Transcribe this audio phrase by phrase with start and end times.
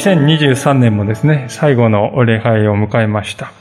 [0.00, 3.52] 2023年もですね、最後の礼拝を迎えました。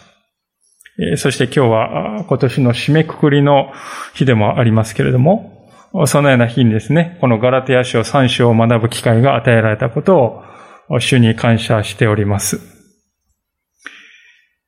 [1.17, 3.73] そして今日は今年の締めくくりの
[4.13, 5.69] 日でもありますけれども、
[6.05, 10.17] そのような日にですね、このガラテヤ書3章を学ぶ機会が与えられたこと
[10.87, 12.61] を主に感謝しております。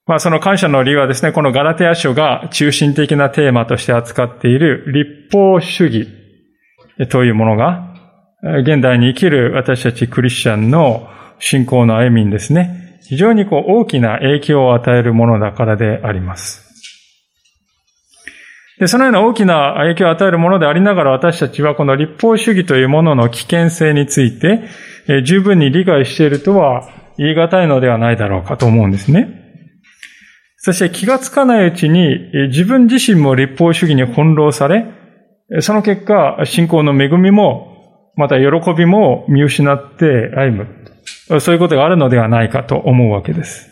[0.05, 6.09] まあその感謝の理由はですね、このガラテヤ書が中心的なテーマとして扱っている立法主義
[7.09, 7.95] というものが、
[8.61, 11.07] 現代に生きる私たちクリスチャンの
[11.41, 16.71] 信仰の歩みにですね、非常にこう大きな影響を与えるものだからであります。
[18.79, 24.63] で、そのような大きな影響を与えるものでありながら私たちはこの立法主義というものの危険性について、
[25.07, 29.41] え十分に理解しているとは言い難いのではないだろうかと思うんですね。
[30.57, 34.85] そして気がつかないうちに自分自身も立法主義に翻弄され、
[35.59, 40.90] その結果、信仰の恵みも、また喜びも見失って歩む。
[41.39, 43.69] そういうことがあるのではないかと思うわけです。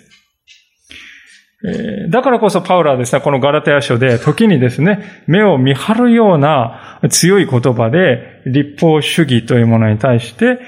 [2.09, 10.59] だからこそパウラはですね、このガラテヤ書で時にですね、目を見張るような強い言葉で立法主義というものに対して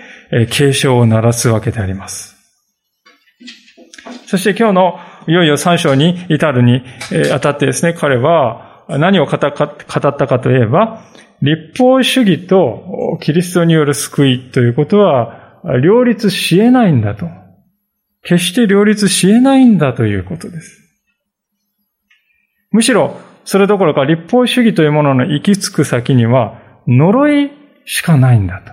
[0.50, 2.36] 警鐘を鳴らすわけであります。
[4.28, 6.84] そして今日のいよいよ3章に至るに
[7.34, 11.06] あたってですね、彼は何を語ったかといえば、
[11.42, 15.41] 立法主義とキリストによる救いということは
[15.82, 17.28] 両立し得ないんだと。
[18.24, 20.82] 決して両立し得ないんだということです。
[22.72, 27.52] むしろ、それどころか立法主義というものの行き着く先には、呪い
[27.86, 28.72] しかないんだと。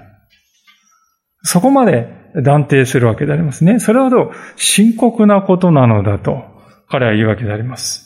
[1.43, 2.09] そこまで
[2.43, 3.81] 断定するわけでありますね。
[3.81, 6.45] それほど深刻なことなのだと、
[6.89, 8.05] 彼は言うわけであります。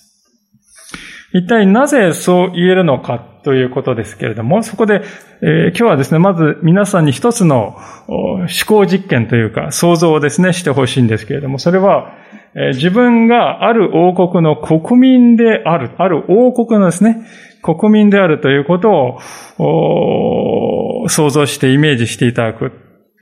[1.32, 5.02] 一体なぜそう言えるのかということですけれども、そこで、
[5.42, 7.76] えー、今日はですね、まず皆さんに一つの
[8.08, 12.12] 思考実験というか、想像をですね、してほしいんですけれども、それは、
[12.54, 17.26] えー、自分がある王国の国民である、ある王国のですね、
[17.62, 19.18] 国民であるということ
[19.58, 22.72] を想像してイメージしていただく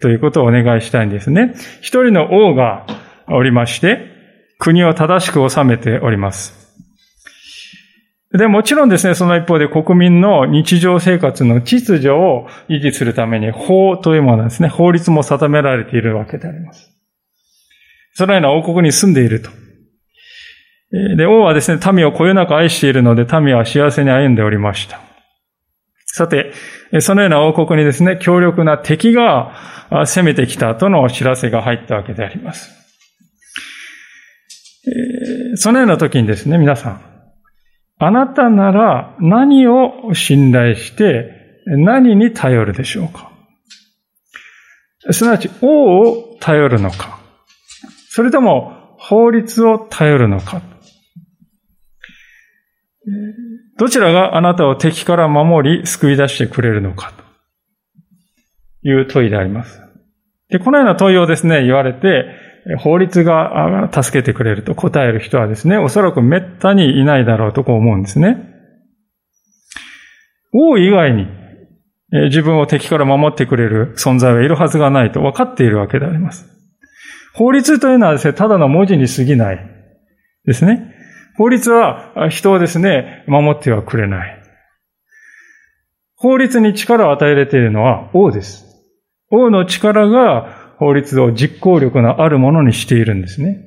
[0.01, 1.55] ということをお願いしたいんですね。
[1.81, 2.87] 一人の王が
[3.29, 4.07] おりまして、
[4.59, 6.60] 国を正しく治めております。
[8.33, 16.97] で、もちろんですね、その一方で国民の日常生活の秩序を維持するために法というものですね、法律も定められているわけであります。
[18.15, 19.51] そのような王国に住んでいると。
[21.17, 25.01] で、王はですね、民をこよなく愛しているので、民は幸せに歩んでおりました。
[26.07, 26.53] さて、
[27.01, 29.55] そのような王国にですね、強力な敵が
[30.07, 32.71] 攻めてきたとの知らせが入ったわけであります。
[35.55, 37.10] そのような時にですね、皆さん、
[38.03, 41.31] あなたなら何を信頼して
[41.67, 43.31] 何に頼るでしょうか？
[45.13, 47.21] すなわち王を頼るのか。
[48.09, 50.63] それとも法律を頼るのか。
[53.79, 57.13] どちらがあなたを敵から守り救い出してくれるのか。
[58.83, 59.81] という問いであります。
[60.49, 62.25] で、このような問いをですね、言われて、
[62.79, 68.37] 法律が助けてくれると答える人はですね、おそらく滅多にいないだろうとこう思うんですね。
[70.53, 71.27] 王以外に
[72.29, 76.49] 自分を敵から守ってくれる存在はいるはずがないと分かっているわけであります。
[77.35, 79.59] 法律というのはですね、ただの文字に過ぎない
[80.45, 80.95] ですね。
[81.37, 84.43] 法律は人をですね、守ってはくれない。
[86.17, 88.67] 法律に力を与えれているのは王です。
[89.31, 93.59] 王の力が法律を実行力のあるものにしているんですね。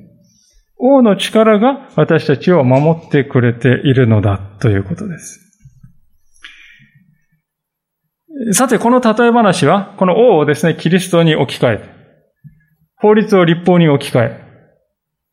[0.76, 5.40] 王の力が私たちを守ってくれているのだということです。
[8.50, 11.84] さて、この例え話は、この王をですね、キリストに置き換えて、
[12.96, 14.40] 法律を立法に置き換え、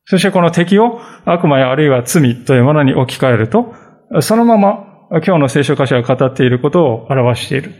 [0.04, 3.74] そしてこの敵を悪魔やあるいは罪というものに置き換えると、
[4.20, 7.72] そのまま今日の聖書箇所が語っていることを表している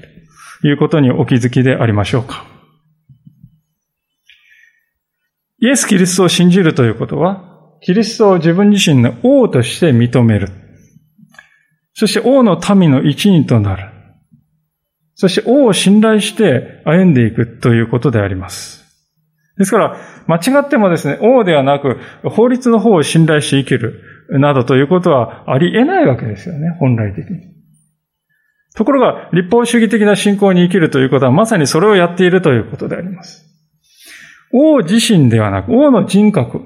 [0.60, 2.51] ということにお気づきでありましょうか。
[5.62, 7.44] イエス・キリストを信じるということは、
[7.82, 10.48] キリストを自分自身の王として認める。
[11.94, 13.92] そして王の民の一員となる。
[15.14, 18.84] そして王を信頼して歩んでいくということであります。
[19.56, 27.36] ですから、間違ってもですね、王ではなく、法律の方を信頼して生きる、などということはあり得ないわけですよね、本来的に。
[28.74, 33.51] ところが、立法主義的な信仰に生きるということは、まさにそれをやっているということであります。
[34.52, 36.60] 王自身ではなく、王の人格、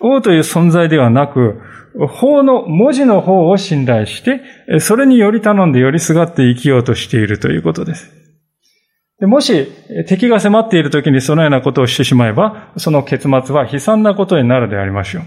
[0.00, 1.60] 王という存在ではなく、
[2.08, 8.12] 法の文字の方を信頼して、それにより頼んでよりすがって生きようとしているということです。
[9.18, 9.66] でもし
[10.06, 15.22] 敵が迫っている時にそのようなことをしてしまえば、その結末は悲惨なことになるでありましょう。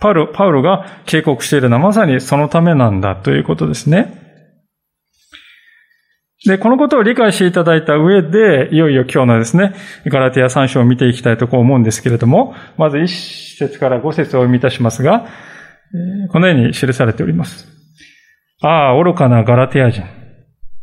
[0.00, 4.29] パウロ、パウロが警告しているのはまさにそのためなんだということですね。
[6.46, 9.74] で、このことを理解していただいた上で、いよいよ今日のですね、
[10.06, 13.06] ガラティア3章を見ていきたいとこう思うんですけれども、まず1
[13.58, 15.26] 節から5節を読み出しますが、
[16.32, 17.68] このように記されております。
[18.62, 20.04] ああ、愚かなガラティア人。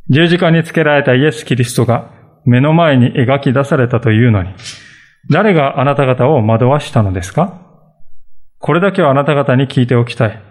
[0.10, 2.12] 十字架につけられたイエス・キリストが
[2.46, 4.54] 目の前に描き出されたというのに、
[5.32, 7.62] 誰があなた方を惑わしたのですか？
[8.60, 10.42] これだけはあなた方に聞いておきたい。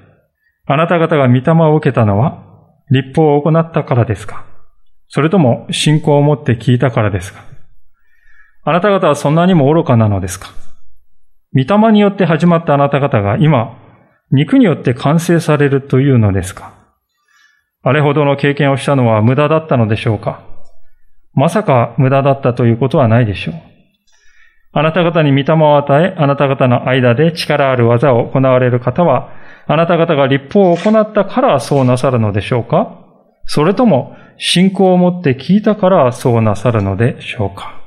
[0.67, 2.43] あなた方が御霊を受けたのは、
[2.91, 4.44] 立法を行ったからですか？
[5.08, 7.44] それとも信仰を持って聞いたからですか？
[8.64, 10.49] あなた方はそんなにも愚かなのですか？
[11.55, 13.79] 御霊によって始まったあなた方が今、
[14.32, 16.75] 肉によって完成されるというのですか？
[17.82, 20.44] あれほどの経験をしたのは無駄だったのでしょうか？
[21.35, 23.55] まさか無駄だったということはないでしょう。
[24.73, 29.31] あなた方に御霊を与え、あなた方の間で力ある技を行われる方は、
[29.69, 33.06] あなた方が立法を行ったからそうなさるのでしょうか？
[33.47, 37.81] それとも、信仰を持って聞いたからそうなさるのでしょうか？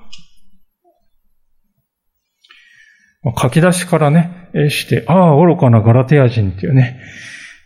[3.39, 6.99] 書き出しからね、して、ああ、愚かなガラテア人っていうね、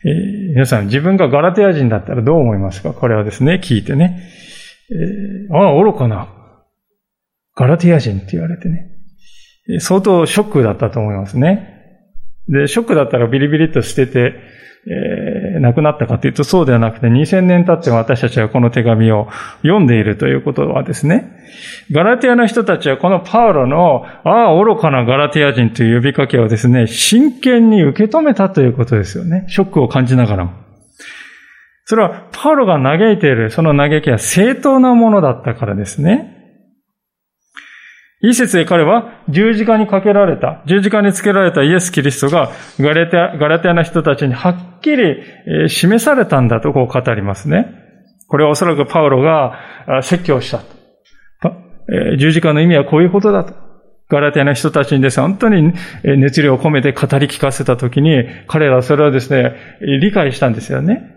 [0.04, 2.94] えー、皆さん自分がガラテア人だったらどう思いますか？
[2.94, 4.20] これはですね、聞いてね。
[4.90, 6.28] えー、ああ、愚かな
[7.56, 8.90] ガラティア人って言われてね。
[9.80, 11.70] 相当ショックだったと思いますね。
[12.50, 15.33] で、ショックだったらビリビリと捨てて、えー、
[15.64, 19.30] 亡くなったかというとそうではなくて2000年経っても私たちはこの手紙を
[19.62, 21.32] 読んでいるということはですね、
[21.90, 29.46] ガラティアの人たちはこのパウロの、ああ、愚かなガラティア人という呼びかけをですね、真剣に受け止めたということですよね。
[29.48, 30.52] ショックを感じながらも。
[31.86, 36.43] それは、パウロが嘆いている、その嘆きは正当なものだったからですね。
[38.26, 45.18] 一節で彼は十字架にかけられた、十字架につけられたイエス・キリストがガラテア、ガラテアの人たちにはっきり
[45.68, 47.68] 示されたんだとこう語りますね。
[48.30, 50.62] これはおそらくパウロが説教した。
[52.18, 53.54] 十字架の意味はこういうことだと。
[54.10, 55.74] ガラテアの人たちにですね、本当に
[56.04, 59.56] 熱量を込めて語り聞かせたときに、彼らはそれをですね、
[60.02, 61.10] 理解したんですよね。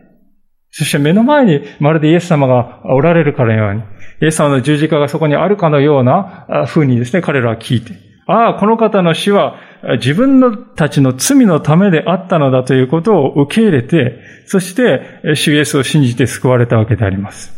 [0.71, 3.83] そして目の前にまるでイエス様がおられるかのように、
[4.23, 7.93] イエス様の十字架がそこにあるかのような風にですね、彼らは聞いて、
[8.27, 9.57] ああ、この方の死は
[10.01, 17.53] 自分のたちの罪のためであったのだということを受け入れて、そして主イエスを信じて救われたわけであります。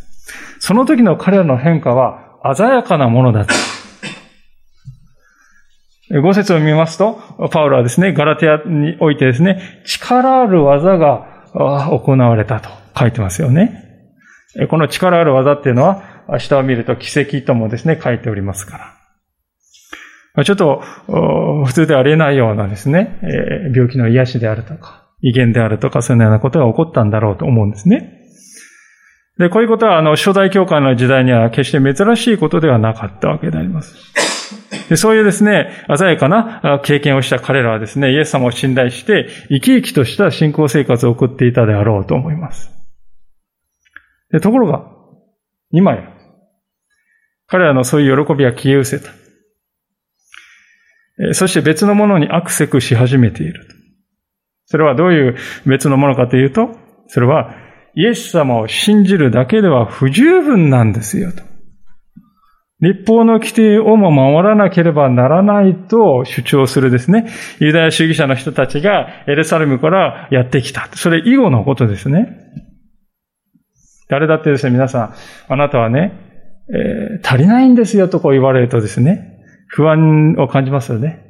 [0.61, 3.55] その時の彼らの変化は鮮やかなものだった。
[6.21, 7.21] 五節を見ますと、
[7.51, 13.85] パウロはですね、ガラテアにおいてですね、力ある技が行われたと書いてますよね。
[14.71, 18.95] この力ある技っていうのは、下を見ると奇跡ともですね、書いておりますか
[20.37, 20.45] ら。
[20.45, 20.83] ちょっと、
[21.65, 23.19] 普通でありえないようなですね、
[23.75, 28.19] 病気の癒しであるとか、威厳であるとか、そういうようなことが起こったんだろうと思うんですね。
[29.39, 33.95] で、こういうことは、あの、初代教会の時代には決して珍しいことではなかったわけであります。
[34.89, 42.71] でそういうですね、鮮やかな経験をした彼らはですね、イエス様を信頼して、生き生きとした信仰生活を送っていたであろうと思います。
[44.31, 44.85] でところが、
[45.71, 46.18] 今や、
[47.49, 49.13] 彼らのそういう喜びは消え失せた。
[51.35, 53.67] そして別のものにアクセクし始めている。
[54.67, 55.37] それはどういう
[55.67, 56.69] 別のものかというと、
[57.09, 57.55] それは
[57.95, 61.43] イエス様を信じるだけでは不十分なんですよと。
[62.81, 67.29] 立法の規定をも守らなければならないと主張するですね、
[67.59, 70.89] ユダヤ主義者の人たちがエルサレムからやってきた。
[70.95, 72.29] それ以後のことですね。
[74.09, 75.15] 誰だってですね、皆さん、
[75.53, 76.28] あなたはね、
[76.71, 81.25] えー、足りないんですよとこう言われるとですね、不安を感じますよね。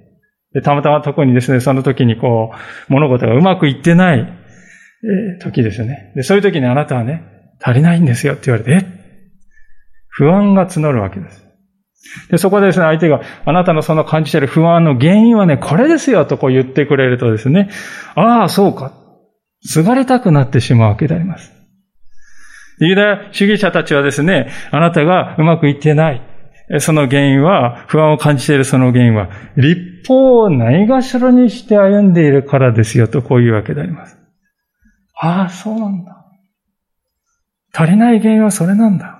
[0.52, 2.52] でたまたま特にですね、その時にこ
[2.88, 6.12] う、物事がうまくいってない、えー、時ですよね。
[6.16, 7.22] で、そういう時にあなたはね、
[7.62, 8.98] 足りないんですよって言われて、え
[10.08, 11.44] 不安が募るわけです。
[12.30, 17.70] で、そこでですね、相手があなたのその感じている不安の原因はね、これですよとこう言ってくれるとですね、
[18.14, 18.92] ああ、そうか。
[19.62, 21.52] すがりたくなってしまうわけであります。
[22.80, 26.22] ユダヤ主義者たちはですね、あなたがうまくいってない。
[26.80, 34.18] その原因は、不安を感じているその原因は、立法をないがしろにして歩んでいるからですよと、こういうわけであります。
[35.14, 36.26] ああ、そうなんだ。
[37.74, 39.18] 足りない原因はそれなんだ。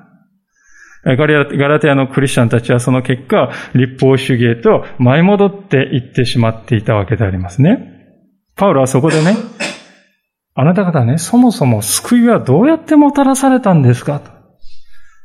[1.05, 7.95] ガラテアのクリスチャンたちはその結果、立法主義へと舞い戻っていってしまっていたわけでありますね。
[8.57, 9.37] パウロはそこでね、
[10.61, 14.19] あなた方ね、そもそも救いはどうやってもたらされたんですか？
[14.19, 14.33] と。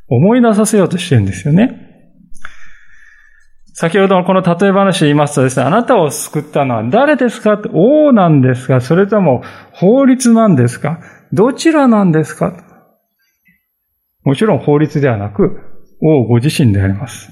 [0.07, 1.89] 思い出させようとしてるんですよね。
[3.73, 7.59] 先ほどのこの例え話で言いますとですね、あなたを救ったのは誰ですか？
[7.73, 8.79] 王なんですか？
[8.79, 10.99] それとも法律なんですか？
[11.31, 12.53] どちらなんですか？
[14.21, 15.57] もちろん法律ではなく、
[15.99, 17.31] 王ご自身であります。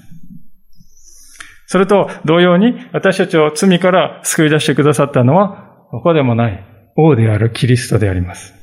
[1.67, 6.71] それと同様に私たちを罪から救い出してくださったのは他でもない。
[6.95, 8.53] 王であるキリストであります。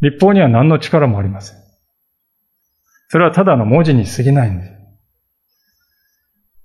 [0.00, 1.58] 立法には何の力もありません。
[3.08, 4.74] それはただの文字に過ぎないんです。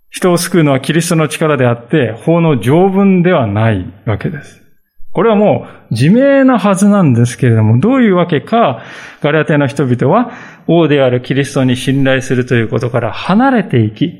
[0.10, 4.62] 人を救うのはキリストの力であって、法の条文ではないわけです。
[5.12, 8.84] これはもう自明なはずなんですけれども、どういうわけか、
[9.22, 10.32] ガラテの人々は
[10.68, 14.14] 王であるキリストに信頼するということから離れていき、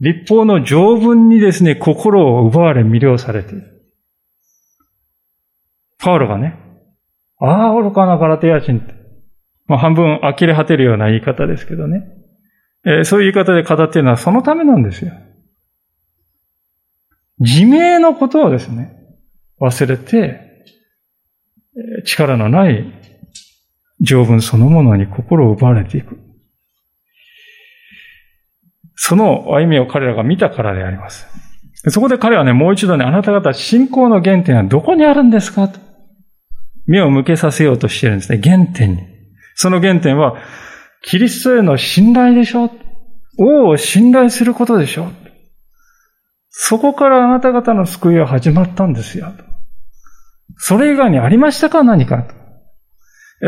[0.00, 3.73] 立法の条文にですね、心を奪われ魅了されている。
[6.04, 6.58] パウロがね、
[7.40, 8.94] ああ、愚かなガラテヤ人って、
[9.66, 12.02] まあ、半分呆れ果てるような言い方ですけどね。
[12.84, 15.12] えー、そういう言い方で語っているのはそのためなんですよ。
[17.38, 18.94] 自明のことをですね、
[19.60, 20.40] 忘れて、
[22.04, 22.84] 力のない
[24.00, 26.18] 条文そのものに心を奪われていく。
[28.94, 31.26] その歩みを彼らが見たからであります。
[31.88, 35.93] そこで彼はね、もう一度ね、あなた方信仰の原点はどこにあるんですかと。
[36.86, 38.40] 目を向けさせようとしてるんですね。
[38.42, 39.02] 原点に。
[39.54, 40.36] その原点は、
[41.02, 42.70] キリストへの信頼でしょ？
[43.38, 45.10] 王を信頼することでしょ？
[46.48, 49.32] そこからあなた方の救いは始まったんですよ。
[50.56, 51.82] それ以外にありましたか？
[51.82, 52.26] 何か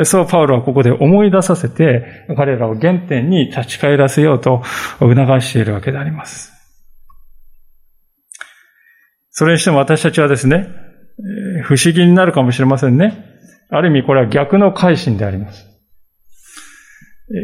[0.05, 4.63] そうパウロはここで思い出させて、彼らを原点に立ち返らせようと
[4.99, 6.53] 促しているわけであります。
[9.31, 10.67] それにしても私たちはですね、
[11.65, 13.25] 不思議になるかもしれませんね。
[13.71, 15.67] ある意味これは逆の改心であります。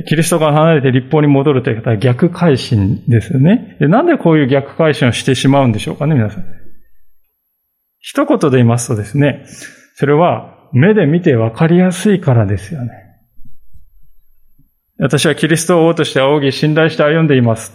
[0.07, 3.76] キリストから離れて立法に戻るという方は逆改心ですよね。
[3.81, 6.45] なんでこういう逆改心をしてしまうんでしょうかね、皆さん。
[7.99, 9.45] 一言で言いますとですね、
[9.95, 12.91] それは目で見て分かりやすいからですよね。
[14.99, 17.73] 私はキリストを王として仰ぎ信頼して歩んでいます。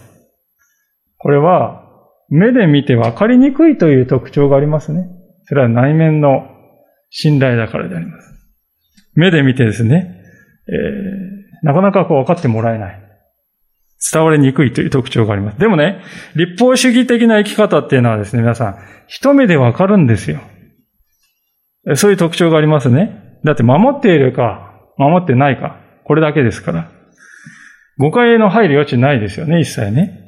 [1.18, 1.84] これは
[2.30, 5.17] 目で見て分かりにくいという特徴がありますね。
[5.48, 6.46] それは内面の
[7.10, 8.34] 信頼だからであります。
[9.14, 10.14] 目で見てですね、
[10.68, 13.00] えーなかなかこう分かってもらえない。
[14.12, 15.58] 伝わりにくいという特徴があります。
[15.58, 16.02] でもね、
[16.36, 18.78] 立法主義的な生き方っていうのはですね、皆さん、
[19.08, 20.40] 一目でわかるんですよ。
[21.96, 23.38] そういう特徴がありますね。
[23.44, 26.90] だって守っているか、守ってないか、これだけですから。
[27.98, 30.26] 誤解の入る余地ないですよね、一切ね。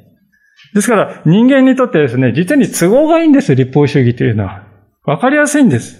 [0.73, 4.67] ですから、人間にとってですね、実に都合がいいんです、立法主義というのは。
[5.03, 5.99] わかりやすいんです。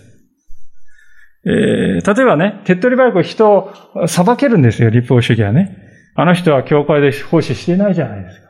[1.43, 3.74] えー、例えばね、手っ取り早く人を
[4.08, 5.77] 裁けるんですよ、立法主義はね。
[6.13, 8.48] あの人は教会で奉仕していないじゃないですか。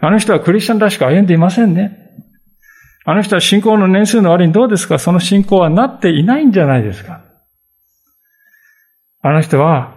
[0.00, 1.98] あの人はクリスチャンらしく歩んでいませんね。
[3.04, 4.98] あの人は信仰の年数の割にどうですか？
[4.98, 7.22] その信仰はなっていないんじゃないですか。
[9.22, 9.94] あの人は、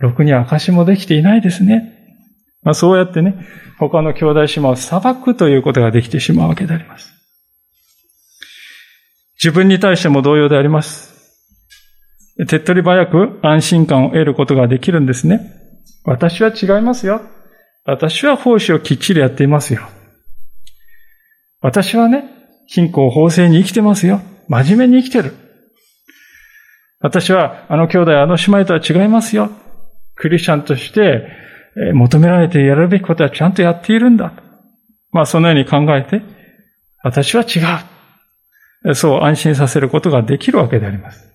[0.00, 1.92] ろくに証もできていないですね。
[2.64, 3.46] まあ、そうやってね、
[3.78, 7.12] 他の兄弟姉妹を裁くということができてしまうわけであります。
[9.44, 11.12] 自分に対しても同様であります。
[12.48, 15.52] 手っ取り早く安心感を得ることができるんですね。
[16.02, 17.20] 私は違いますよ。
[17.84, 19.82] 私は奉仕をきっちりやっていますよ。
[21.60, 22.24] 私はね、
[22.68, 24.22] 貧困法制に生きてますよ。
[24.48, 25.34] 真面目に生きてる。
[27.00, 29.50] 私はあの兄弟、あの姉妹とは違いますよ。
[30.14, 31.28] クリスチャンとして
[31.92, 34.32] 求められてやるべきことはちゃんとやっているんだ。
[35.12, 36.22] まあそのように考えて、
[37.02, 37.93] 私は違う。
[38.92, 41.26] そう安心させることができるわけであります。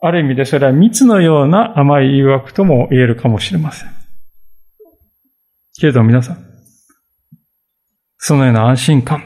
[0.00, 3.90] ある意味でそれは蜜のような甘い誘惑とも言えるかもしれません。
[5.78, 6.44] けれど皆さん、
[8.18, 9.22] そのような安心感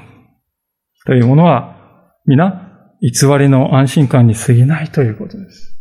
[1.07, 5.77] というものは皆偽りの安心感に過ぎないということです。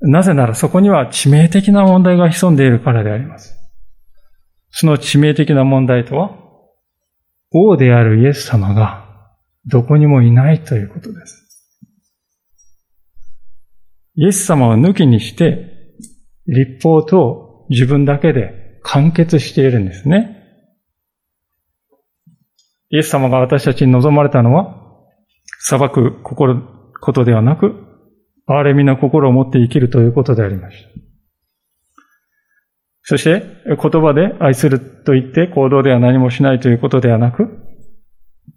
[0.00, 3.58] なぜならそこには致命的な問題が潜んでいるからであります。
[4.70, 6.36] その致命的な問題とは、
[7.52, 9.03] 王であるイエス様が
[9.66, 11.44] どこにもいないということです。
[14.16, 15.72] イエス様を抜きにして、
[16.46, 20.40] 立法と自分だけで完結しているんですね。
[22.90, 24.80] イエス様が私たちに望まれたのは、
[25.60, 26.62] 裁く心、
[27.00, 27.74] ことではなく、
[28.46, 30.90] 憐れみの心を持って生きるということでありました。
[33.02, 37.63] そして、言葉で愛すると言って行動では何もしないということではなく、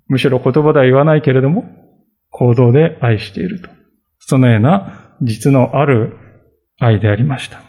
[0.08, 1.66] むしろ言葉では言わないけれども、
[2.30, 3.70] 行動で愛していると。
[4.20, 6.18] そのような実のある
[6.80, 7.62] 愛でありました。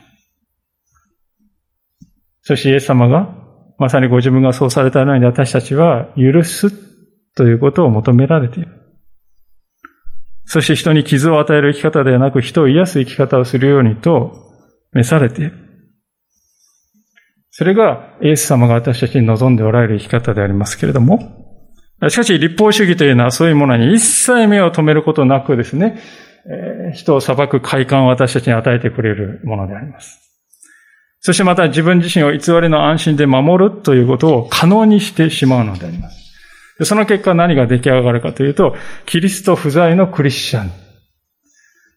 [2.42, 3.34] そしてイエス様が、
[3.78, 6.70] まさにご自分がそうされたように私たちは許す
[7.34, 8.68] ということを求められている。
[10.44, 14.32] そして人に傷を与える生き方ではなく人を癒す生き方をするようにと
[14.92, 15.52] 召されている。
[17.50, 21.47] それがイエス様が私たちに望んでおられる生き方でありますけれども、
[22.08, 26.00] しかし立法主義というのはそういうものに一切目を止めることなくですね、
[26.94, 30.20] 人を裁く快感を私たちに与えてくれるものであります。
[31.20, 36.16] そしてまた自分自身を偽りの安心で守るということを可能にしてしまうのであります。
[36.84, 40.68] その結果何が出来上がるかというと、キリスト不在のクリスチャン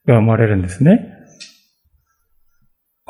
[0.07, 1.20] が生まれるんですね。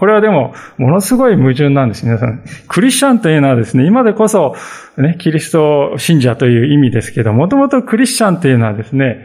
[0.01, 2.43] これはでも、ものすごい矛盾なんです、皆さん。
[2.67, 4.55] クリスチャンというのはですね、今でこそ、
[4.97, 9.19] ね、キリスト信者という意味ですけど、もともとクリスチャンというのはですね、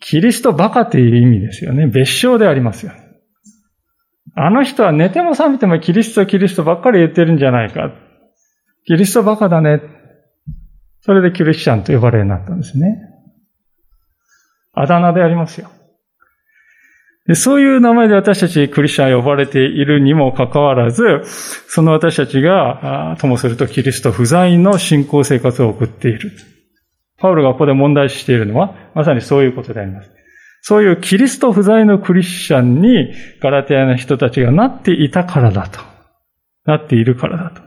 [0.00, 1.88] キリストバカという意味ですよね。
[1.88, 2.92] 別称でありますよ。
[4.34, 7.92] あの人は寝ても覚めてもキリスト、キリストばっかり言ってるんじゃないか。
[8.86, 9.82] キリストバカだね。
[11.02, 12.96] それでキリスチャンと呼ばれるようになったんですね。
[14.72, 15.68] あだ名でありますよ。
[17.26, 21.22] でそういう名前で私たちクリスチャン呼ばれているにもかかわらず、
[21.68, 26.32] その私たちが、ともするとキリスト不在の信仰生活を送っている。
[27.18, 30.10] パウロがここで問題視しているのは、まさにそういうことであります。
[30.62, 35.80] そういうキリスト不在のクリスチャンにガラテアの人たちがなっていたからだと。
[36.64, 37.62] なっているからだと。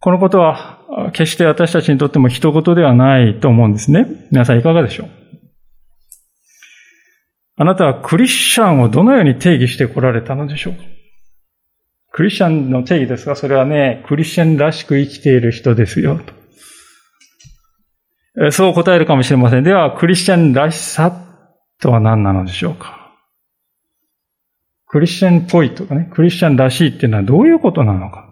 [0.00, 4.06] このことは決して私たちにとっても一言ではないと思うんですね。
[4.30, 5.23] 皆さんいかがでしょう？
[7.56, 10.80] あなたはクリスチャンをどのように定義してこられたのでしょうか？
[12.10, 16.20] クリスチャンの定義ですが、それはね、クリスチャンらしく生きている人ですよ。
[18.36, 19.64] とそう答えるかもしれません。
[19.64, 21.12] では、クリスチャンらしさ
[21.80, 23.12] とは何なのでしょうか？
[24.86, 28.28] クリスチャンっぽいとかね、クリスチャンらしいっていうのはどういうことなのか？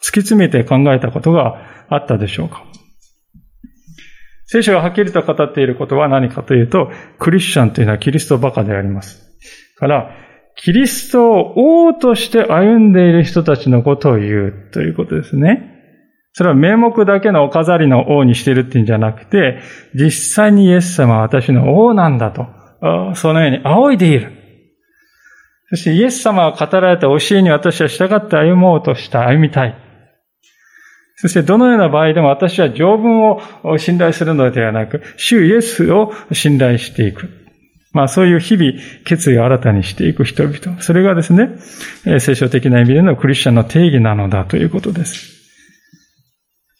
[0.00, 1.56] 突き詰めて考えたことが
[1.88, 2.64] あったでしょうか？
[4.46, 9.24] 聖書がはっきりと語っていることは何かというと、クリスチャンというのはキリストバカであります。
[9.76, 10.10] から、
[10.56, 15.70] キリストを王として歩んでいる人たちのことを言うということですね。
[16.32, 19.60] それは名目だけのお飾りの王にしているっていうんじゃなくて、
[19.94, 22.46] 実際にイエス様は私の王なんだと、
[23.14, 24.32] そのように仰いでいる。
[25.70, 29.83] そしてイエス様が語られた教えに私は従って歩もうとした歩みたい。
[31.16, 33.40] そしてどのような場合でも私は条文を
[33.78, 37.28] 信頼するのではなく、主イエスを信頼していく。
[37.92, 38.72] まあそういう日々
[39.04, 40.82] 決意を新たにしていく人々。
[40.82, 41.56] それがですね、
[42.18, 45.32] 聖書的な意味でのクリスチャンの定義なのだということです。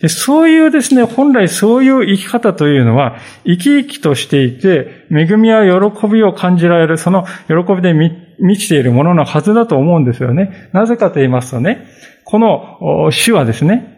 [0.01, 3.17] でそういうですね、本来そういう生き方というのは、
[3.47, 8.13] 生き生きとしていて、恵みや喜びを感じられる、その喜びで満
[8.59, 10.69] ちているもののはずだと思うんですよね。
[10.73, 11.87] なぜかと言いますとね、
[12.25, 13.94] この主はですね、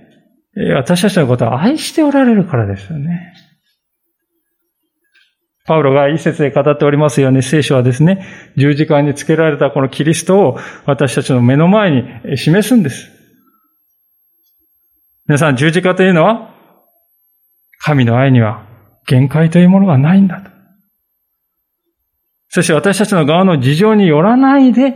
[0.74, 3.34] 私たちのことを愛しておられるからですよね。
[5.66, 8.24] パウロが一節で語っておりますように、聖書はですね、
[8.56, 13.10] 十字架につけられたこのキリストを私たちの目の前に示すんです。
[15.28, 16.54] 皆さん、十字架というのは、
[17.80, 18.64] 神の愛には
[19.06, 20.50] 限界というものがないんだと。
[22.48, 24.94] そして私たちの側の事情によらないで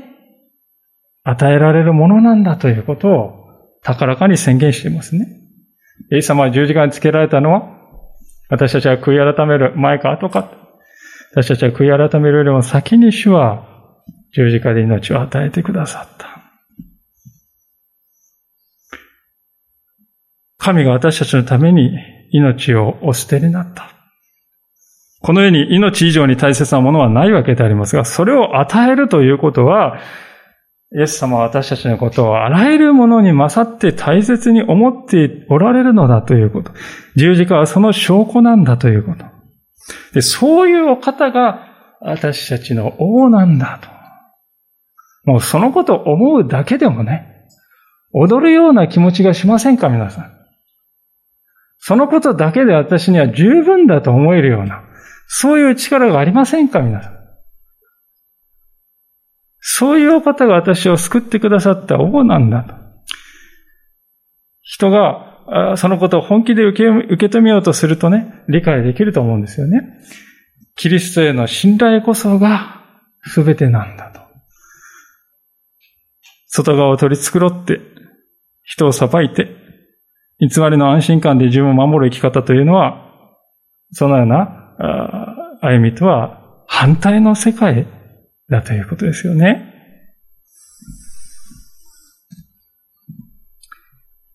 [1.24, 3.40] 与えられるものなんだということを
[3.82, 5.39] 高らかに宣言していますね。
[6.12, 7.80] イエス様は十字架につけられたのは、
[8.48, 10.50] 私たちは悔い改める前か後か。
[11.32, 13.66] 私たちは悔い改めるよりも先に主は
[14.32, 16.28] 十字架で命を与えてくださった。
[20.58, 21.90] 神が私たちのために
[22.32, 23.90] 命をお捨てになった。
[25.22, 29.98] この世に命以上に大切なものはないわけでありますが、それを与えるということは、
[30.92, 36.72] イエス様は私たちのことをあらゆるものに勝って大切に思っておられるのだということ。
[37.14, 39.24] 十字架はその証拠なんだということ。
[40.14, 41.68] でそういうお方が
[42.00, 43.88] 私たちの王なんだと。
[45.30, 47.46] もうそのことを思うだけでもね、
[48.12, 50.32] 踊るような気持ちがしませんか皆さん。
[51.78, 54.82] そのことだけで私には十分だと思えるような、
[55.28, 57.19] そういう力がありませんか皆さん。
[59.60, 62.74] そういうお方が私を救ってくださった王なんだと。
[64.62, 69.82] 人がそのことを本気で受け受け止めようとするとね、理解できると思うんですよね。
[70.76, 72.84] キリストへの信頼こそが
[73.34, 74.20] 全てなんだと。
[76.46, 77.80] 外側を取り繕って、
[78.62, 79.48] 人を裁いて、
[80.38, 83.10] 偽りの安心感で自分を守る生き方というのは、
[83.92, 87.86] そのような歩みとは反対の世界
[88.50, 89.70] だということですよね。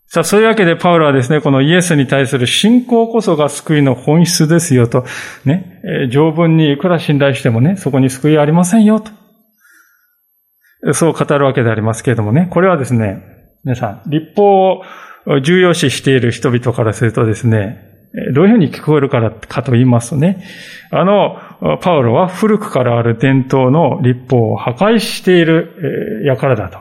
[0.07, 5.03] さあ、そういうわけでパウロはですね、このイエスに対する信仰こそが救いの本質ですよと、
[5.43, 9.11] ね、え条文にいくら信頼してもね、そこに救いはありませんよと。
[10.93, 13.23] そう語るわけでありますけれどもね、これはですね、
[13.65, 14.83] 皆さん、立法を
[15.43, 17.81] 重要視している人々からするとですね、
[18.33, 20.45] どういうふうに聞こえるからかと言いますとね、
[20.91, 21.37] あの、
[21.81, 26.79] パウロは古くからある伝統の立法を破壊している輩だと。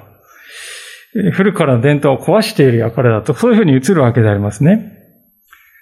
[1.32, 4.92] 古くからの伝統を壊している輩だと、そういうふうに映るわけでありますね。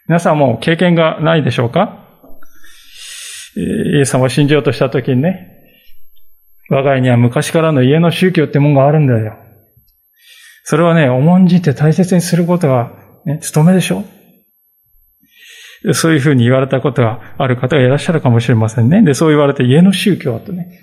[0.08, 1.98] 皆さんも経験がないでしょうか？
[3.56, 5.48] イエス様を信じようとしたときにね、
[6.68, 9.36] 我が家には昔からの家の宗教ってもんがあるんだよ。
[10.64, 12.92] それはね、重んじて大切にすることが、
[13.24, 14.04] ね、務めでしょ
[15.92, 19.02] そういうふうに言われたことがある方がいらっしゃるかもしれませんね。
[19.02, 20.80] で、そう言われて家の宗教とね、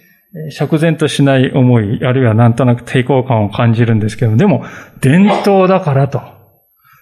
[0.52, 4.66] 釈然としない思い、あるいはなんとなく抵抗感を感じるんですけど、でも、
[5.02, 6.22] 伝統だからと、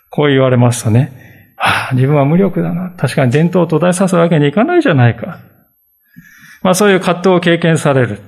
[0.09, 1.11] こう言われますとね、
[1.57, 2.91] はあ、自分は無力だな。
[2.91, 5.39] 確かに伝統を途絶えさすわけにいかないじゃないか。
[6.61, 8.19] まあそういう葛藤を経験される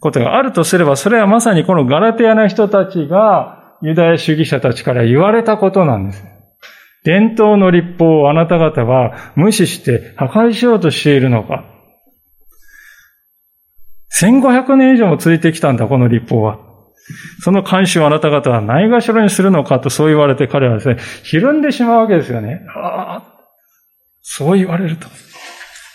[0.00, 6.24] ことがあるとすれば、それはまさにこのガラテアな人たちがユダヤ主義者たちから言われたことなんです。
[7.04, 11.64] 伝統の立法をあなた方は無視して破壊しようとしているのか。
[14.20, 16.58] 1500年以上も続いてきたんだ、この立法は。
[17.40, 22.62] その監視をあなた方はないがしろにするのかとそう言われて彼はですね、ひるんでしまうわけですよね。
[22.74, 23.34] ああ、
[24.20, 25.08] そう言われると。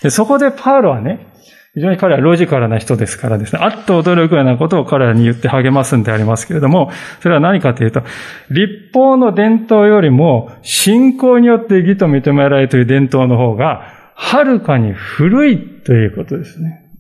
[0.02, 1.33] でそこでパウロはね、
[1.74, 8.04] 非常に彼はロジカルな人ですからですね、あっと驚くようなことを彼らに言って励ますんでありますけれども、それは何かというと、
[8.52, 16.92] 立法の伝統よりも信仰によって義と認められるという伝統の方が、はるかに古いということですね。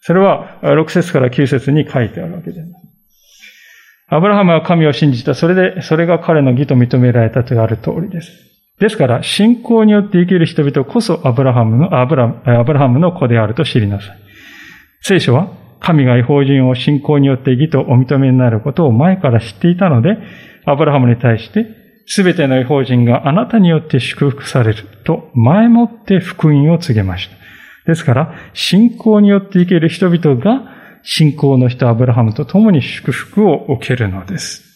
[0.00, 2.66] それは、6節から9節に書いてあるわけです。
[4.08, 5.36] アブラハムは神を信じた。
[5.36, 8.49] それで、それが彼の義と認められたとある通りです。
[8.80, 14.18] ですから、信仰によって生きる人々こそアブラハムの、アブラアブラハムの子であると知りなさい。
[15.02, 15.48] 聖書は、
[15.80, 20.16] 神が違法人を信仰によって義とお認めになることを前から知っていたので、
[20.64, 21.66] アブラハムに対して、
[22.06, 27.36] すべての違法人があなたによって祝福されると前もって福音を告げました。
[27.86, 30.62] ですから、信仰によって生きる人々が、
[31.02, 34.69] 信仰の人アブラハムと共に祝福を受けるのです。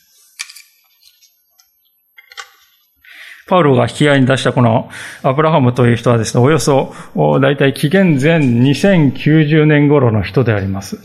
[3.47, 4.89] パウロが引き合いに出したこの
[5.23, 6.95] アブラハムという人はですね、およそ、
[7.41, 10.99] だいたい紀元前2090年頃の人であります。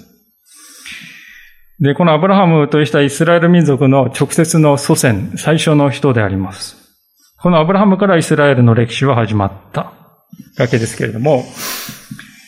[1.81, 6.77] で、このアブラハムという人はイスラエル民族の直接の祖先、最初の人であります。
[7.41, 9.93] このアブラハムからイスラエルの歴史は始まった
[10.57, 11.45] わけですけれども、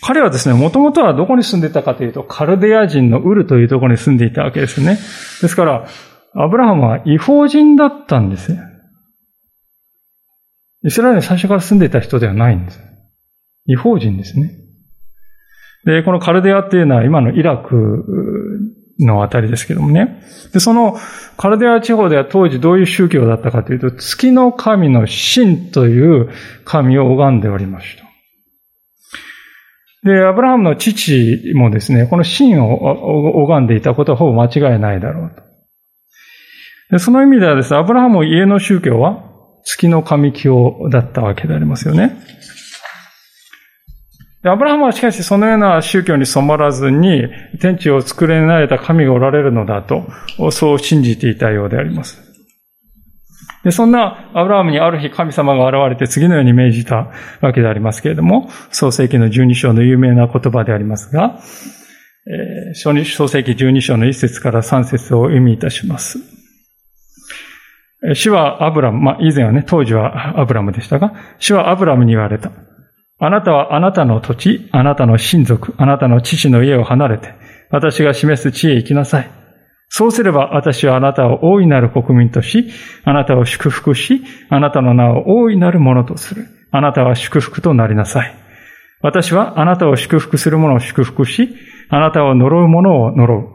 [0.02, 4.98] 彼はですね、もともとはどこに住んでいたかというと、カルデア人のウルというところに住んでいたわけですね。
[5.42, 5.88] ですから、
[6.34, 8.60] アブラハムは違法人だったんですね。
[10.84, 12.80] イスラエルに最初から住んでいた人ではないんです。
[13.68, 14.58] 違法人ですね。
[15.86, 18.06] で、このカルデアっていうのは今のイラク
[19.00, 20.22] のあたりですけどもね。
[20.54, 20.98] で、その
[21.38, 26.30] カルデア地方では当時どういう宗教だったかというと、月の神の神という
[26.66, 28.06] 神を拝んでおりました。
[30.04, 35.44] で、アブラハムの父もですね、この神を拝んでいたことはほぼ間違いないだろうと。
[36.92, 39.31] でその意味ではですね、アブラハム家の宗教は
[39.64, 42.18] 月の神教だったわけでありますよね。
[44.44, 47.28] アブラハムはしかしそのような宗教に染まらずに、
[47.60, 50.04] 天地を作れられた神がおられるのだと、
[50.52, 52.20] そう信じていたようであります。
[53.64, 61.40] で、そんなアブラハムにある日神様が現れて次のように命じたわけでありますけれども、創世記の12章の有名な言葉でありますが、
[62.26, 66.41] えー、創世記12章の1節から3節を意味いたします。
[68.14, 72.52] 主はアブラム、まあ以前はね、当時はアブラムでしたが、主はアブラムに言われた。
[73.20, 77.34] あなたはあなたの土地、あなたの親族、あなたの父の家を離れて、
[77.70, 79.32] 私が示す地へ行きなさい。
[79.90, 82.72] そうすれば私はあなたを大いなる国民とし、
[83.04, 86.48] あなたを祝福し、あなたの名を大いなるものとする。
[86.72, 88.34] あなたは祝福となりなさい。
[89.02, 91.56] 私はあなたを祝福する者を祝福し、
[91.90, 93.48] あなたを呪う者を呪う。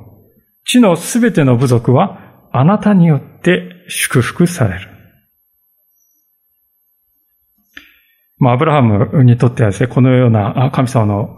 [0.65, 4.89] 地のすべての部族はあなたによって祝福される。
[8.39, 11.37] まあ、アブラハムにとってはですね、このような神様の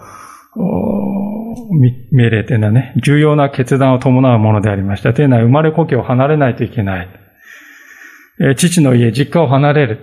[2.10, 5.14] 命令というのはね、重要な決断を伴うものでありました。
[5.14, 7.08] というのは、生まれ故郷を離れないといけない。
[8.56, 10.00] 父の家、実家を離れる。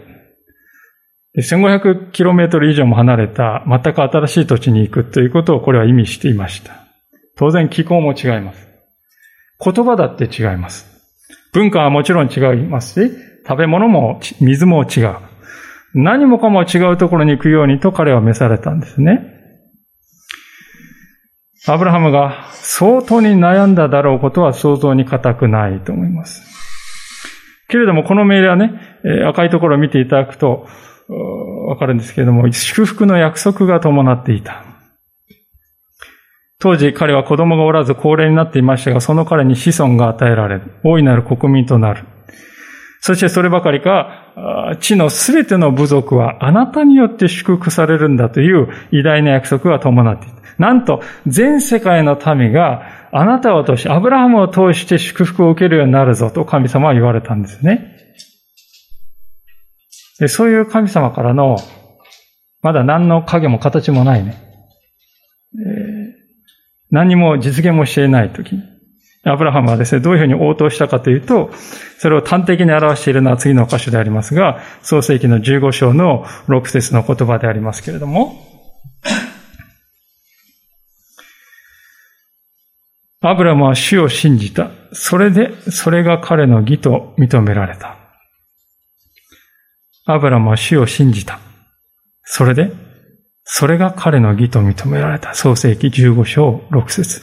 [1.38, 6.86] 1500km 以上も離れた全く新しい土地に行くということをこれは意味していました。
[7.36, 8.70] 当然気候も違います。
[9.60, 10.95] 言葉だって違います。
[11.56, 13.12] 文化はもちろん違いますし、
[13.48, 15.16] 食べ物も水も違う。
[15.94, 19.32] 何もかも違うところに行くようにと彼は召されたんですね。
[21.66, 26.44] アブラハムが相当に悩んだだろうことは想像に難くないと思います。
[27.70, 28.74] けれどもこの命令はね、
[29.26, 30.68] 赤いところを見ていただくと
[31.70, 34.75] わかるんですけれども、祝福の約束が伴っていた。
[36.66, 40.72] 当時彼は子供がおらず高齢になっていましたが、その彼に子孫が与えられる。
[40.84, 42.06] 大いなる国民となる。
[43.02, 50.36] そしてそればかりか、地のすべての部族はあなたによって祝福されるんだという偉大な約束が伴っていた。
[50.58, 57.96] なんと、全世界の民があなたを通して、アブラハムを通して祝福を受けるようになるぞと神様は言われたんですね。
[60.18, 61.58] でそういう神様からの、
[62.64, 64.55] まだ何の影も形もないね。
[66.96, 68.64] 何も実現もしていない時に、
[69.26, 71.52] アブラハムはですね、どういうふうに応答したかというと、
[71.98, 78.34] それを端的に表しているのは次の箇所でありますが、創世記の15章の6節の言葉でありますけれども、
[83.20, 84.72] アブラムは主を信じた。
[84.94, 87.98] それで、それが彼の義と認められた。
[90.06, 91.40] アブラムは主を信じた。
[92.24, 92.85] それで、
[93.46, 95.36] それが彼の義と認められた。
[95.36, 97.22] 創世記15章6節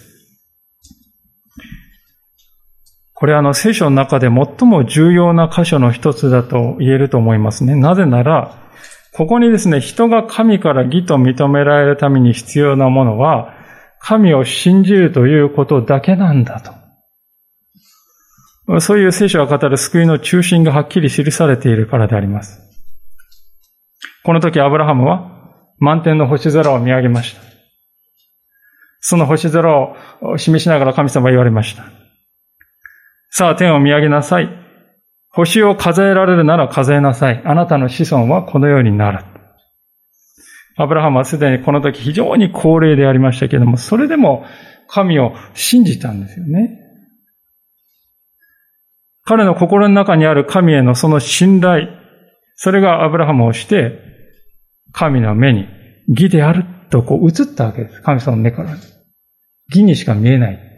[3.12, 7.74] これはあの聖書の中で最も重要な箇所の一つだと言えると思いますね。
[7.74, 8.56] なぜなら、
[9.12, 13.54] ここにですね、人が神から義と認められるために必要なものは、
[13.98, 16.72] 神を信じるということだけなんだと。
[18.80, 22.60] そういう聖書が語る救いの中心がはっきり記されているからであります。
[24.24, 25.31] この時アブラハムは
[25.82, 27.42] 満天の星空を見上げました。
[29.00, 29.96] その星空を
[30.38, 31.82] 示しながら神様は言われました。
[33.30, 34.48] さあ天を見上げなさい。
[35.30, 37.42] 星を数えられるなら数えなさい。
[37.44, 39.24] あなたの子孫はこのようになる。
[40.76, 44.46] アブラハムはすでにこの時非常に高齢でありましたけれども、それでも
[44.86, 46.78] 神を信じたんですよね。
[49.24, 51.88] 彼の心の中にある神へのその信頼、
[52.54, 54.11] それがアブラハムをして、
[54.92, 55.66] 神の目に
[56.08, 58.02] 義であるとこう映ったわけです。
[58.02, 58.76] 神様の目から。
[59.68, 60.72] 義にしか見えない。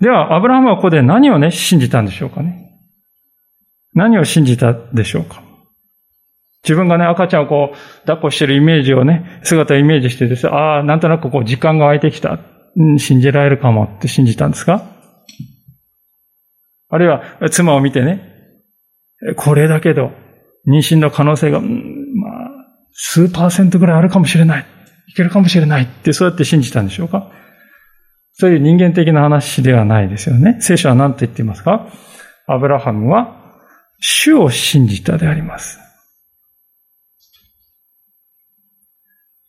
[0.00, 2.70] では、アブラハムはここで何をね、信じたんでしょうかね。
[3.92, 5.42] 何を信じたでしょうか。
[6.62, 12.38] 自分がね、赤ちゃんをこう、抱っこしてるイメージをね、姿をイメージしてですああ、なんとなくこう、時間が湧いてきた。
[12.76, 14.84] うん、信じられるかもって信じたんですか
[16.88, 18.30] あるいは、妻を見てね、
[19.36, 20.12] これだけど、
[20.66, 21.70] 妊娠の可能性が、まあ、
[22.92, 24.66] 数パーセントぐらいあるかもしれない。
[25.08, 27.30] いけるかもしれないって、そうやって信じたんでしょうか？
[28.32, 30.58] そういう人間的な話ではないですよね。
[30.60, 31.88] 聖書は何と言っていますか？
[32.46, 33.36] アブラハムは、
[34.00, 35.78] 主を信じたであります。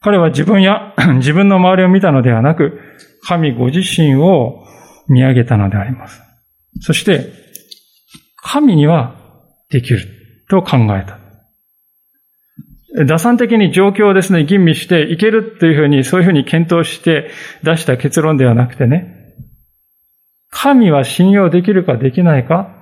[0.02, 2.80] 彼は自分や 自分の周りを見たのではなく、
[3.24, 4.65] 神ご自身を
[5.08, 6.21] 見上げたのであります。
[6.80, 7.32] そして、
[8.38, 9.15] 神には
[9.69, 10.00] できる
[10.51, 11.17] と考えた。
[13.05, 17.31] 打算的に状況をですね、吟味していけるというふうに、そういうふうに検討して
[17.63, 19.33] 出した結論ではなくてね、
[20.49, 22.75] 神は信用できるかできないか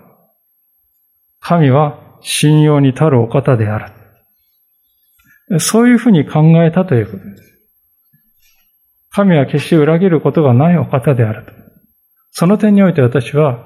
[1.39, 3.93] 神は信用に足るお方であ
[5.51, 5.59] る。
[5.59, 7.43] そういうふうに考えたということです。
[9.11, 11.51] 神は決して裏切ることがないお方であると。
[12.31, 13.63] その点において私は、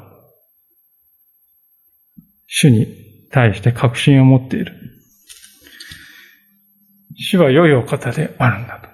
[2.47, 3.02] 主に
[3.33, 4.73] 対して確信を持っている。
[7.17, 8.87] 主は良いお方であるんだと。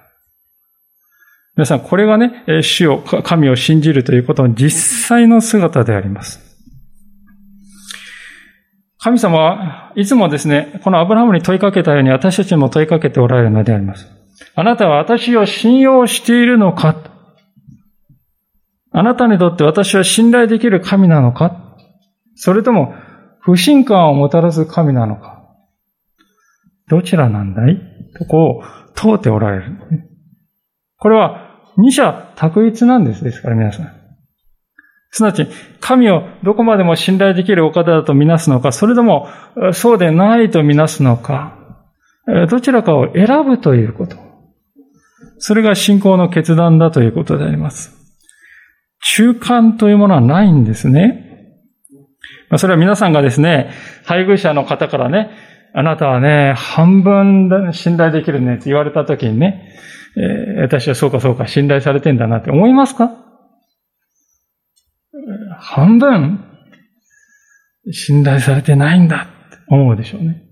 [1.56, 4.70] 皆さん、これがね、主を、神を信じるということの実
[5.08, 6.40] 際の姿であります。
[8.98, 14.06] 神様はいつもですね、このアブラハムに問いかけたように私たちも問いかけておられるのであります。
[14.54, 16.96] あなたは私を信用しているのか？
[18.92, 21.76] あなたにとって私は信頼できる神なのか？
[22.34, 22.94] それとも
[23.42, 25.42] 不信感をもたらす神なのか
[26.88, 27.80] どちらなんだい？
[28.18, 29.78] とこう問うておられる。
[30.98, 31.48] これは
[31.78, 33.24] 二者択一なんです。
[33.24, 33.92] ですから皆さん。
[35.12, 35.46] すなわち、
[35.80, 39.28] 神をどこまでも信頼できるお方だとみなすのか、それとも
[39.72, 41.56] そうでないとみなすのか、
[42.48, 44.16] どちらかを選ぶということ。
[45.38, 47.96] それが信仰の決断だということであります。
[49.02, 51.29] 中間というものはないんですね。
[52.48, 53.70] まあそれは皆さんがですね、
[54.04, 55.30] 配偶者の方からね、
[55.72, 59.72] あなたはね、半分信頼できるねって言われた時にね、
[60.16, 63.12] えー、私はそうかそうか信頼されてんだなって思いますか？
[65.58, 66.44] 半分
[67.92, 70.42] 信頼されてないんだって思うでしょうね。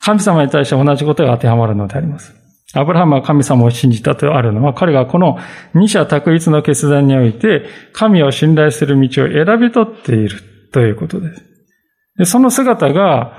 [0.00, 2.34] 神様に対して同じことが当てはまるのであります。
[2.74, 5.38] アブラハムは神様を信じたとあるのは、彼がこの
[5.74, 11.44] 二者択一の決断において、神を信頼する道を選び取っているということです。
[12.18, 13.36] でその姿が、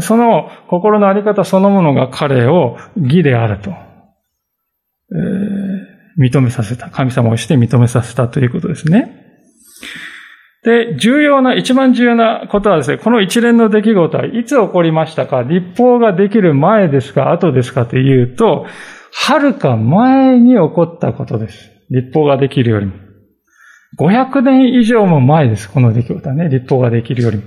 [0.00, 6.90] その心のあり方そのものが彼を義であると、えー、認めさせた。
[6.90, 9.25] 神様をして認めさせたということですね。
[10.66, 18.66] で、重要な、一番重要なことはですね、この一連の出来事はいつ起こりましたか立法ができる前ですか後ですかというと、
[19.12, 21.70] はるか前に起こったことです。
[21.90, 22.94] 立法ができるよりも。
[24.00, 27.44] 500年以上も前です、この出来事はね、立法ができるよりも。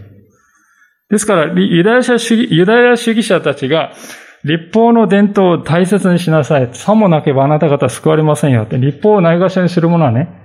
[1.09, 3.91] ですから、ユダヤ主義ユダヤ主義者たちが、
[4.45, 6.69] 立法の伝統を大切にしなさい。
[6.71, 8.77] さもなければあなた方救われませんよって。
[8.77, 10.38] 立法をないがしろにするものはね、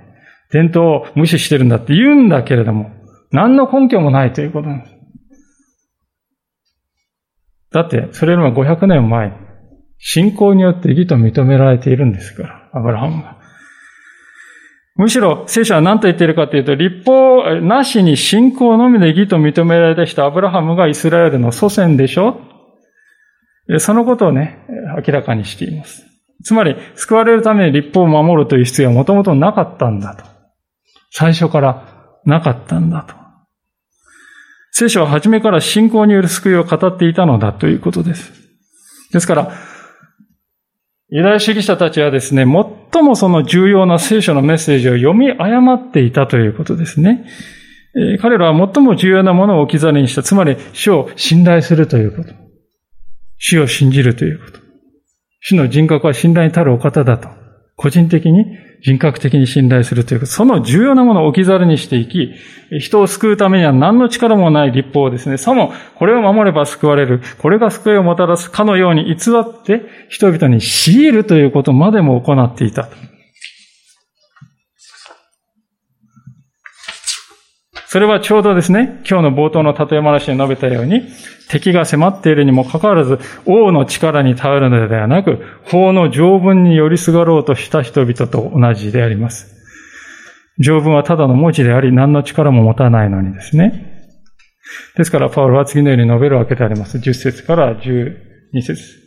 [0.55, 2.91] 伝統を無視してるんだって言うんだけれども、
[3.31, 4.95] 何の根拠もないということなんです。
[7.73, 9.33] だって、それよりも500年前、
[9.97, 13.35] 信仰によって義と認められているんですから、アブラハムが。
[14.95, 22.39] むしろ、聖書は何と言っているかというと、立法なしに信仰のみで義と認められた人、アブラハムがイスラエルの祖先でしょ？
[23.79, 24.65] そのことをね、
[25.05, 26.05] 明らかにしています。
[26.43, 30.34] つまり、救われるために立法を守るという必要はもともとなかったんだと。
[31.17, 33.15] 最初からなかったんだと。
[34.71, 38.33] 聖書は初めから信仰による救いを語っていたのだということです。
[39.13, 39.53] ですから、
[41.07, 42.43] ユダヤ主義者たちはですね、
[42.91, 47.25] 最もその重要な聖書のメッセージを読み誤っていたということですね。
[47.95, 50.23] え、彼らは最も重要なものを置き去りにした。
[50.23, 52.33] つまり、主を信頼するということ。
[53.37, 54.59] 主を信じるということ。
[55.39, 57.44] 主の人格は信頼に足るお方だと。
[57.75, 58.45] 個人的に
[58.81, 62.31] 人格的に信頼するという、その重要なものを置き去りにしていき、
[62.79, 72.89] 人を救うためには何の力もない立法をですね、さもこれを守れば救われる、これが救いをもたらすかのように偽って人々に強いるということまでも行っていた。
[77.95, 81.03] それはちょうどですね、今日の冒頭の例え話に述べたように、
[81.47, 89.55] 敵が迫っているにもかかわらず、王の力に頼るのではなく、法の条文に寄りすがろうとした人々と同じであります。
[90.59, 94.09] 条文はただの文字であり、何の力も持たないのにですね。
[94.97, 96.97] ですから、パウロは次のように述べるわけであります。
[96.97, 99.04] 10節から12節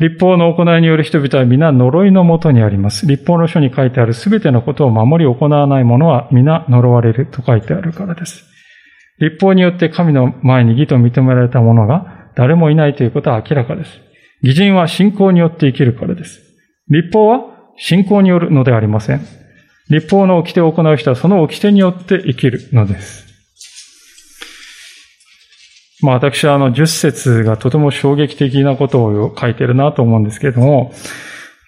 [0.00, 3.06] 立法の行いによる人々は皆呪いのもとにあります。
[3.06, 8.42] 立法の書に書いてあるすべてのことを守り行わない者は皆呪われると書いてあるからです。
[9.20, 14.00] 立法によって神の前に義と認められた者が誰もいないということは明らかです。
[14.40, 16.40] 義人は信仰によって生きるからです。
[16.88, 17.40] 立法は
[17.76, 19.20] 信仰によるのではありません。
[19.90, 23.29] 立法の掟を行う人はその掟によって生きるのです。
[26.02, 30.92] まあ私はあの十節がとても衝撃的なことを書いてるなと思うんですけれども、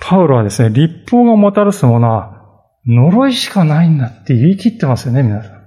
[0.01, 2.43] パウロはですね、立法がもたらすものは
[2.87, 5.63] 呪いしかないんだって言い切ってますよね、皆さん。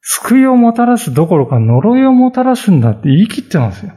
[0.00, 3.92] 救いをもたらすどころか呪いをもたらすんだって言い切ってますよ。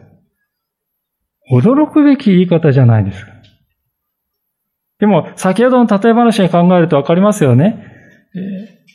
[1.52, 3.32] 驚くべき言い方じゃないですか。
[5.00, 7.97] でも、先ほどの例え話に考えるとわかりますよね。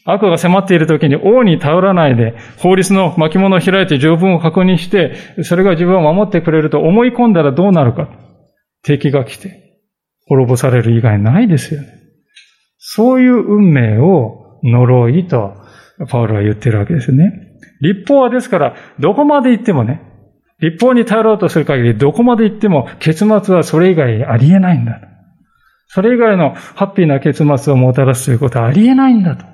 [0.04, 5.14] 悪が迫っている時に王に頼らないで、法律の巻物を開いて条文を確認して、
[5.44, 8.08] それが自分を守ってくれると思い込んだらどうなるか。
[8.82, 9.78] 敵が来て、
[10.26, 11.88] 滅ぼされる以外ないですよね。
[12.78, 15.54] そういう運命を呪いと、
[16.08, 17.32] パウロは言ってるわけですね。
[17.80, 20.02] 立法はですから、どこまで行ってもね、
[20.60, 25.00] 立法に頼ろうとする限り、どこまで行っても結末はそれ以外ありえないんだ。
[25.94, 29.44] それ以外のハッピーな結末をもたらすということはありえないんだと。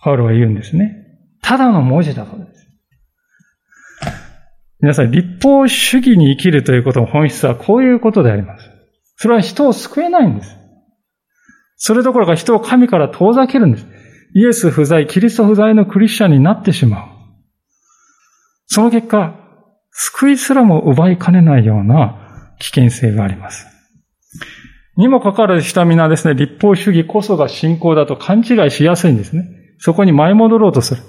[0.00, 0.96] パウロは言うんですね。
[1.42, 2.66] ただの文字だからです。
[4.80, 8.68] 皆さん、立法主義に生きるということの本質はこういうことであります。
[9.14, 10.56] それは人を救えないんです。
[11.76, 13.86] それどころか人を神から遠ざけるんです。
[14.34, 17.08] イエス不在、キリスト不在のクリスチャンになってしまう。
[18.66, 19.36] その結果、
[19.92, 23.69] 救いすらも奪いかねないような危険性があります。
[24.96, 29.44] にもかかわらず人は皆ですね、立法主義こそが信仰だと勘違いしやすいんですね。
[29.78, 31.02] そこに舞い戻ろうとする。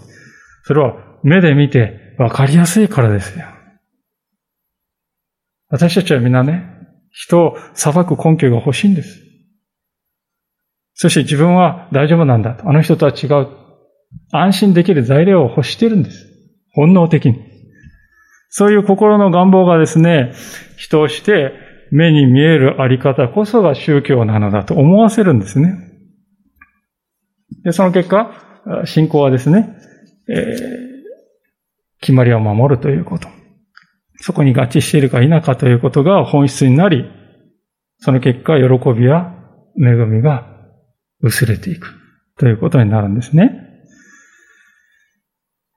[0.64, 3.46] それは目で見て分かりやすいからですよ。
[5.70, 6.66] 私たちは皆ね、
[7.12, 9.22] 人を裁く根拠が欲しいんです。
[10.94, 12.70] そして自分は大丈夫なんだと。
[12.70, 13.48] あの人とは違う。
[14.32, 16.28] 安心できる材料を欲してるんです。
[16.74, 17.40] 本能的に。
[18.50, 20.34] そういう心の願望がですね、
[20.78, 21.54] 人をして
[21.92, 25.76] 目に見えるあり方こそが宗教なのだと思わせるんですね。
[27.64, 28.32] で、その結果、
[28.86, 29.76] 信仰はですね、
[30.30, 30.46] えー、
[32.00, 33.28] 決まりを守るということ。
[34.22, 37.06] そこに合致しているか否かということが本質になり、
[38.00, 39.34] その結果、喜びや
[39.78, 40.48] 恵みが
[41.22, 41.94] 薄れていく
[42.38, 43.71] ということになるんですね。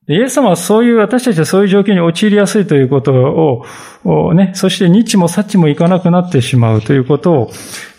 [0.06, 3.64] イエス様はそういう、私たちはそういう状況に陥りやすいということ
[4.04, 7.50] を、ね、そして日もサチもいかなくなってしまうということ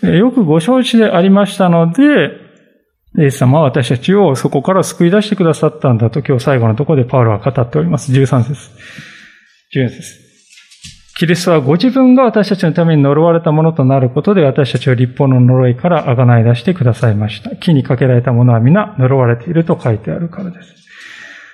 [0.03, 2.45] を、よくご承知でありましたので、
[3.17, 8.11] イエス様は私たちをそこから救い出してくださったんだと今日最後のところでパウロは語っております。
[8.11, 8.69] 13節。
[9.73, 10.25] 14節。
[11.17, 17.55] キリストはご自分が私たちのために呪われたものとなることで私たちを立法の呪いから贖い出してくださいました。
[17.55, 20.84] 木にかけられたものは皆呪われていると書いてあるからです。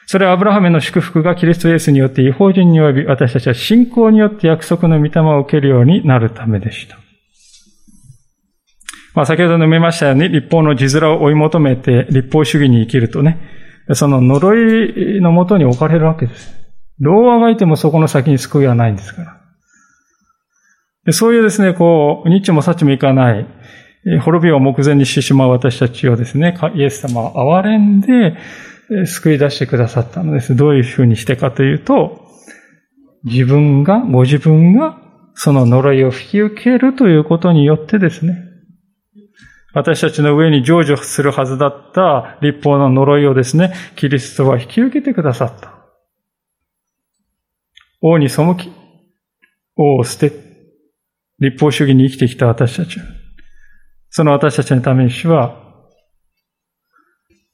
[0.06, 6.98] それはアブラハムの祝福がキリストイエスによって違法人に及び私たちは信仰によって約束の御霊を受けるようになるためでした。
[9.14, 13.40] まあ先ほど述べましたように立法の字面を追い求めて立法主義に生きるとね、
[13.94, 16.56] その呪いのもとに置かれるわけです。
[17.00, 19.42] どうあがいてもそこの先に救いはないんですから。
[21.06, 23.48] でそういうですね、こう、ニッチもサチもいかない、
[24.22, 28.38] 滅びを目前にしてしまう私たちをですね、イエス様は憐れんで
[29.06, 30.56] 救い出してくださったのです。
[30.56, 32.28] どういうふうにしてかというと、
[33.24, 34.98] 自分が、ご自分が
[35.34, 38.52] その呪いを引き受けるということによってですね、
[39.74, 45.74] 私たちの上に成就するはずだった立法の呪いをですね、キリストは引き受けてくださった。
[48.02, 48.72] 王に背き、
[49.78, 50.34] 王を捨て、
[51.40, 53.00] 立法主義に生きてきた私たち。
[54.10, 55.61] その私たちのために主は、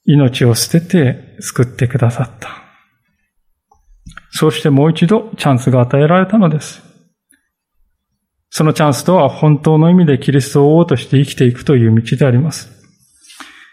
[0.07, 2.49] 命を捨てて救ってくださった。
[4.31, 6.81] そうしてもう一度チャンスが与えられたのです。
[8.49, 12.71] そのチャンスとは本当の意味でキリストを王として生きていくという道であります。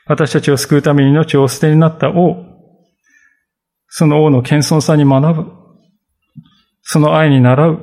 [0.07, 2.45] 私たちを救うために命を捨てになった王、
[3.89, 5.53] その王の謙遜さに学ぶ、
[6.83, 7.79] その愛に習う、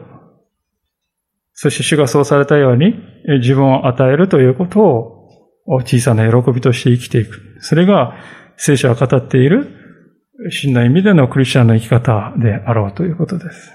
[1.54, 2.96] そして主がそうされたように
[3.40, 7.58] 自分を与えるということを小さな喜びとして生きていく。
[7.62, 8.16] それが
[8.64, 9.76] 聖書が語っている
[10.52, 13.72] 真の意味でのクリスチャンの生き方であろうということです。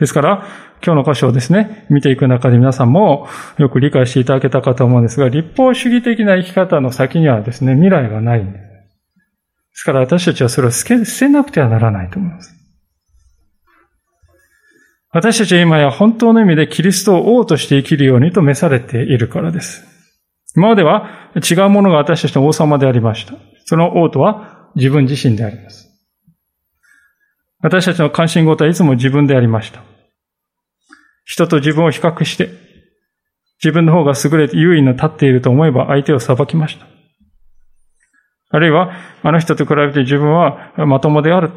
[0.00, 0.48] ですから、
[0.84, 8.62] 今日の箇所をですね、見ていく中で皆さんもよく理解していただけたかと思うんですが、立法主義的な生き方の先にはですね、未来がないんです。
[8.62, 8.64] で
[9.74, 12.52] すから私たちはそれを捨てなくてはならないと思います。
[15.12, 19.97] 私たちは今や本当の意味でキリストを王として生きるようにと召されているからです。
[20.58, 23.34] 今までは違うものが私たちの王様でありました。
[23.64, 25.88] その王とは自分自身であります。
[27.60, 29.84] 私たちの関心事はいつも自分でありました。
[31.24, 32.50] 人と自分を比較して、
[33.62, 36.86] 自分の方が優れて優位に立っていると思えば相手を裁きました。
[38.50, 38.92] あるいは、
[39.22, 41.52] あの人と比べて自分はまともである。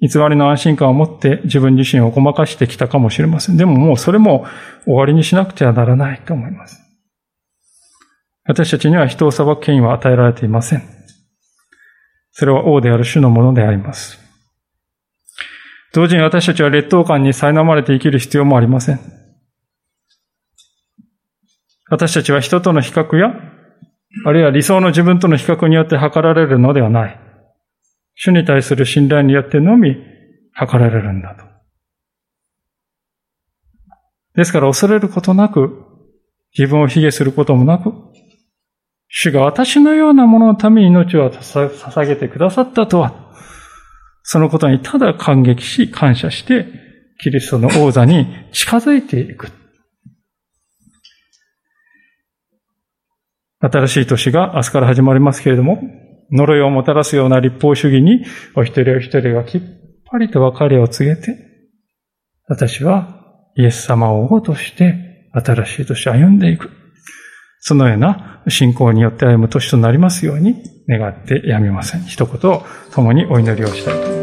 [0.00, 3.56] 偽りの安心感を持って自分自身をごまかしてきたかもしれません。
[3.56, 4.46] でももうそれも
[4.84, 6.89] 終わりにしなくてはならないと思います。
[8.50, 10.82] 私たちには人を裁く権威は与えられていません。
[12.32, 14.18] それは王である種のものであります。
[15.94, 18.98] 同時に私たちは劣等感に苛まれて生きる必要もありません。
[21.90, 23.28] 私たちは人との比較や、
[24.26, 27.20] あるいは理想の自分との比較によって測られるのではない。
[28.16, 29.94] 主に対する信頼によってのみ
[30.52, 31.44] 測られるんだと。
[34.34, 35.84] ですから恐れることなく、
[36.58, 37.92] 自分を卑下することもなく、
[39.12, 43.12] 主が私のようなもののために命を捧げてくださったとは、
[44.22, 46.66] そのことにただ感激し、感謝して、
[47.18, 49.50] キリストの王座に近づいていく。
[53.58, 55.82] 新しい年が明日から始まりますけれども、
[56.30, 59.60] 呪いをもたらすような立法主義に、お一人お一人がきっ
[60.08, 61.36] ぱりと別れを告げて、
[62.46, 63.08] 私は
[63.56, 66.79] イエス様を王として新しい年歩んでいく。
[67.60, 72.04] そのような信仰によって歩む年となりますように願ってやみません。
[72.04, 74.19] 一言を共にお祈りをしたいと思います。